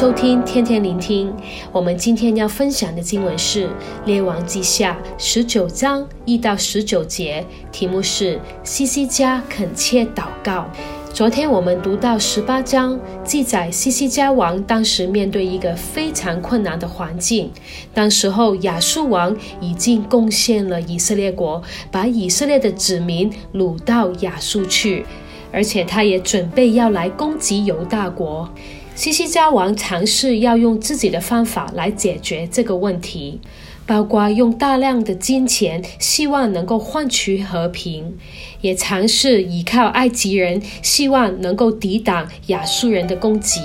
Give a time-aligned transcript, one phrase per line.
[0.00, 1.30] 收听天天聆听。
[1.70, 3.66] 我们今天要分享的经文是
[4.06, 10.66] 《列王记下》十九章一到十九节，题目是西西家恳切祷告。
[11.12, 17.50] 昨天我们读到十八章，记载西西家王当时面对一个非常困难的环境。
[17.92, 25.04] 当时候亚述王已经攻陷了以色列国，把以色列的子民掳到亚述去，
[25.52, 28.48] 而且他也准备要来攻击犹大国。
[28.94, 33.40] 西西家王尝试要用自己的方法来解决这个问题。
[33.86, 38.16] 包括用大量的金钱，希望能够换取和平，
[38.60, 43.60] 也尝试依靠埃及人，希望能够抵挡亚述人的攻击。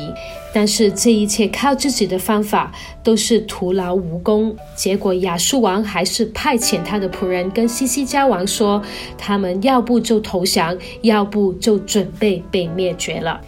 [0.55, 2.71] 但是这一切靠自己的方法
[3.03, 4.55] 都是徒劳无功。
[4.73, 8.81] 结果亚述王还是派遣他的仆人跟西西家王说，
[9.17, 13.41] 他们要不就投降，要不就准备被灭绝了。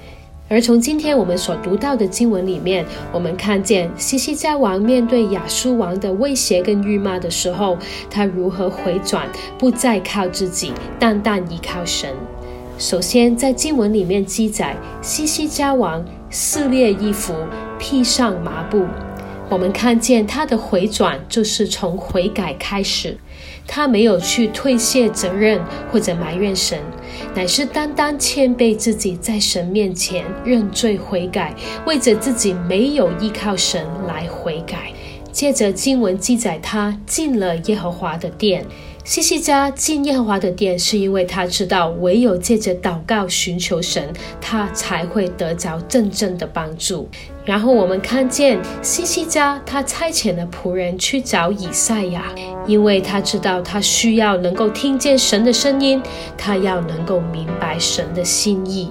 [0.49, 7.77] 而从今天我们所读到的经文里面，我们看见西西家王面对亚述王的威胁跟辱骂的时候，
[8.09, 12.13] 他如何回转，不再靠自己，单单依靠神。
[12.77, 17.33] 首先，在经文里面记载，西西家王撕裂衣服，
[17.79, 18.85] 披上麻布。
[19.49, 23.17] 我们看见他的回转，就是从悔改开始。
[23.65, 25.61] 他没有去推卸责任
[25.91, 26.79] 或者埋怨神，
[27.33, 31.53] 乃是单单谦卑自己，在神面前认罪悔改，
[31.85, 34.91] 为着自己没有依靠神来悔改。
[35.31, 38.65] 借着经文记载，他进了耶和华的殿。
[39.07, 47.07] 西西家进耶和华的殿，是因为他知道唯有借着祷告寻求神，他才会得着真正的帮助。
[47.45, 52.35] 然后我们看见西西家，他差遣了仆人去找以赛亚，
[52.67, 56.03] 因为他知道他需要能够听见神的声音，
[56.37, 58.89] 他要能够明白神的心意。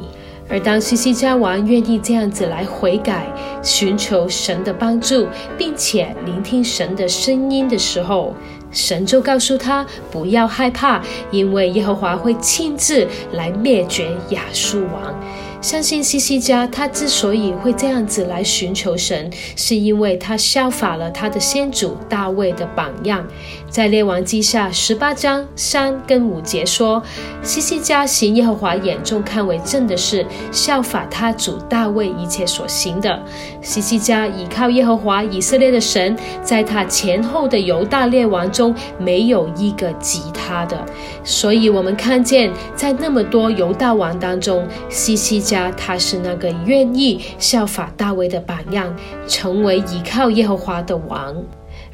[0.48, 3.27] 而当西西家王愿意这样子来悔改，
[3.64, 5.27] 寻求神的帮助，
[5.58, 8.33] 并且聆听神的声音的时候，
[8.77, 15.19] 神就告诉他不要害怕，因为耶和华会亲自来灭绝亚述王。
[15.66, 23.27] 相信西西家，他之所以会这样子来寻求神，是因为他效法了他的先祖大卫的榜样。
[23.68, 27.02] 在列王记下十八章三跟五节说，
[27.42, 33.20] 西西家行耶和华眼中看为正的事，效法他主大卫一切所行的。
[33.60, 40.86] 西西家倚靠耶和华以色列的神，在他前后的犹大列王中没有一个及他的。
[41.24, 45.55] 所以，我们看见在那么多犹大王当中，西西家。
[45.77, 48.94] 他是那个愿意效法大卫的榜样，
[49.27, 51.34] 成为依靠耶和华的王。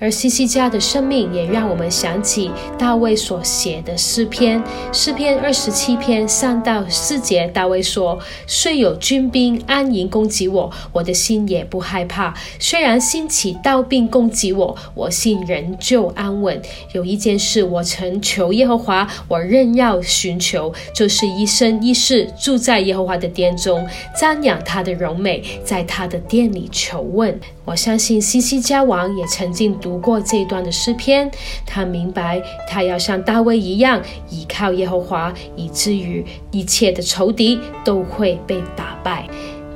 [0.02, 4.60] 而西西家的生命也让我们想起大卫所写的诗篇，
[4.92, 8.18] 诗篇二十七篇三到四节，大卫说
[8.48, 16.60] ：“虽有军兵安营攻击我，我的心也不害怕；虽然兴起刀兵攻击我，我心仍旧安稳。
[16.94, 23.86] 有一件事我曾求耶和华，我仍要寻求，就是一生一世住在耶和华的殿中，
[24.18, 31.30] 瞻仰他的荣美，在他的殿里求问。”我相信西西家王也曾经读过这一段的诗篇，
[31.66, 39.28] 他明白他要像大卫一样依靠耶和华，以至于一切的仇敌都会被打败。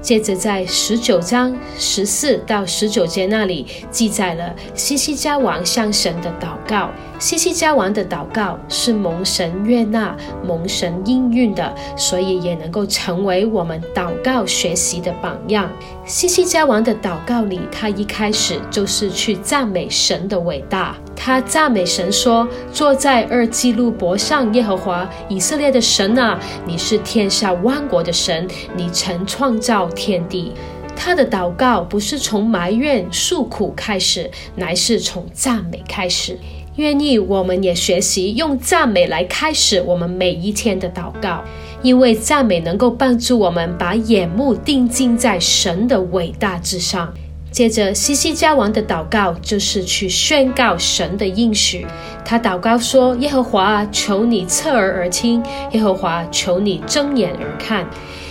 [0.06, 6.92] 接着在十九章十四到十九节那里记载了西西家王向神的祷告。
[7.18, 15.68] 西西家王的祷告是蒙神悦纳、蒙神应允的，所以也能够成为我们祷告学习的榜样。
[16.04, 20.94] 西西家王的祷告里，他一开始就是去赞美神的伟大。
[21.16, 28.46] 他赞美神说：“坐在二基路伯上，耶和华以色列的神啊，你是天下万国的神，
[28.76, 30.52] 你曾创造天地。”
[30.94, 36.38] 他的祷告不是从埋怨诉苦开始，乃是从赞美开始。
[36.76, 41.42] 愿意我们也学习用赞美来开始我们每一天的祷告，
[41.82, 47.12] 因为赞美能够帮助我们把眼目定睛在神的伟大之上。
[47.56, 51.86] 接着，西西家王的祷告就是去宣告神的应许。
[52.22, 55.42] 他祷告说：“耶和华，求你侧耳而听；
[55.72, 57.88] 耶和华，求你睁眼而看。”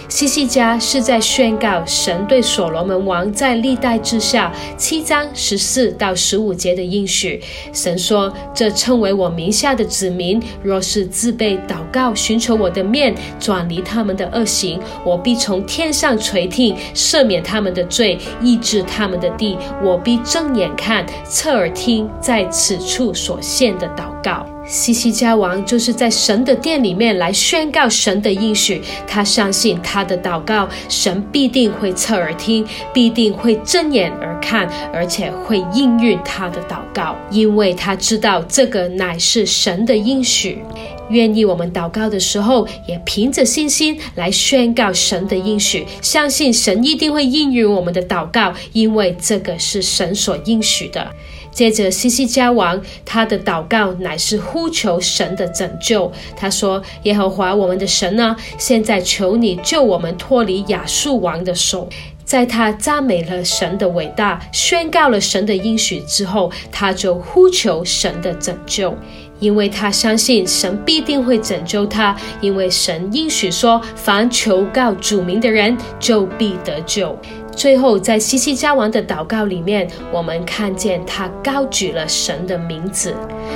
[0.07, 7.41] 西西家是在宣告神对所罗门王在历代志下七章十四到十五节的应许。
[7.73, 19.57] 神说：“这称为我名下的子民，若是自备祷告，寻求我的面，转离他们的恶行，我必从天上垂听，赦免他们的罪，医治他们的地。
[19.83, 40.63] 我必睁眼看，侧耳听，在此处所献的祷告。”西西家王就是在神的殿里面来宣告神的应许，他相信他的祷告，神必定会侧耳听，必定会睁眼而看，而且会应允他的祷告，因为他知道这个乃是神的应许。
[41.09, 51.11] 愿意我们祷告的时候，也凭着信心来宣告神的应许，相信神一定会应允我们的祷告，因为这个是神所应许的。
[51.55, 56.11] 接着，西西家王他的祷告乃是呼求神的拯救。
[56.35, 61.87] 他说：“耶和华我们的神呢，现在求你救我们脱离亚述王的手。”
[62.25, 68.93] 在他赞美了神的伟大，宣告了神的应许之后，他就呼求神的拯救，
[69.39, 77.15] 因为他相信神必定会拯救他，因为神应许说：“凡求告主名的人，就必得救。”
[77.55, 83.15] 最后，在西西家王的祷告里面，我们看见他高举了神的名字。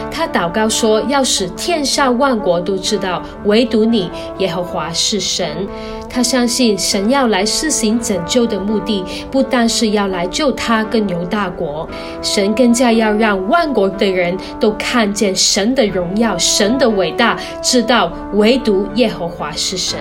[0.10, 5.68] 他祷告说：“要使天下万国都知道，唯独你耶和华是神。”
[6.10, 11.88] 他相信神要来施行拯救的目的，不单是要来救他跟犹大国，
[12.22, 20.00] 神更加要让万国的人都看见神的荣耀、神的伟大，知道唯独耶和华是神。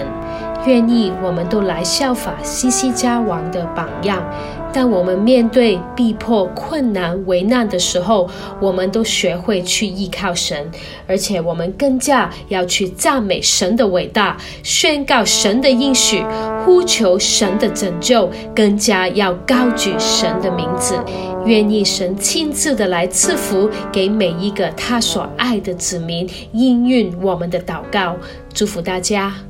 [0.69, 4.23] 愿意我们都来效法西西家王的榜样。
[4.71, 8.29] 当我们面对逼迫、困难、危难的时候，
[8.61, 10.71] 我们都学会去依靠神，
[11.07, 16.23] 而且我们更加要去赞美神的伟大，宣告神的应许，
[16.63, 21.03] 呼求神的拯救，更加要高举神的名字。
[21.47, 28.15] 愿意神亲自的来赐福给每一个他所爱的子民，应允我们的祷告。
[28.53, 29.48] 祝福大家。